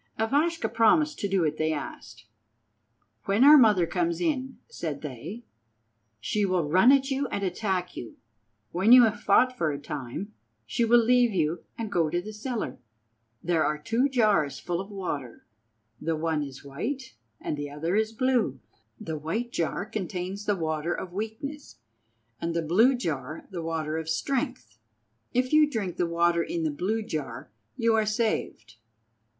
Ivashka 0.17 0.67
promised 0.67 1.19
to 1.19 1.27
do 1.27 1.41
what 1.43 1.57
they 1.57 1.71
asked. 1.71 2.25
"When 3.25 3.43
our 3.43 3.55
mother 3.55 3.85
comes 3.85 4.19
in," 4.19 4.57
said 4.67 5.03
they, 5.03 5.43
"she 6.19 6.43
will 6.43 6.63
run 6.67 6.91
at 6.91 7.11
you 7.11 7.27
and 7.27 7.43
attack 7.43 7.95
you. 7.95 8.17
When 8.71 8.91
you 8.93 9.03
have 9.03 9.19
fought 9.19 9.55
for 9.55 9.71
a 9.71 9.77
time 9.77 10.33
she 10.65 10.83
will 10.83 11.03
leave 11.05 11.35
you 11.35 11.65
and 11.77 11.91
go 11.91 12.09
to 12.09 12.19
the 12.19 12.33
cellar. 12.33 12.79
There 13.43 13.63
are 13.63 13.77
two 13.77 14.09
jars 14.09 14.57
full 14.57 14.81
of 14.81 14.89
water: 14.89 15.45
the 16.01 16.15
one 16.15 16.41
is 16.41 16.65
white 16.65 17.13
and 17.39 17.55
the 17.55 17.69
other 17.69 17.95
is 17.95 18.11
blue. 18.11 18.59
The 18.99 19.19
white 19.19 19.51
jar 19.51 19.85
contains 19.85 20.45
the 20.45 20.55
water 20.55 20.95
of 20.95 21.13
weakness, 21.13 21.75
and 22.39 22.55
the 22.55 22.63
blue 22.63 22.95
jar 22.95 23.45
the 23.51 23.61
water 23.61 23.99
of 23.99 24.09
strength. 24.09 24.79
If 25.31 25.53
you 25.53 25.69
drink 25.69 25.97
the 25.97 26.07
water 26.09 26.41
in 26.41 26.63
the 26.63 26.71
blue 26.71 27.03
jar 27.03 27.51
you 27.77 27.93
are 27.93 28.07
saved." 28.07 28.77